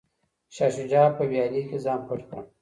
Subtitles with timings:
[0.55, 2.41] شاه شجاع په ویالې کې ځان پټ کړ.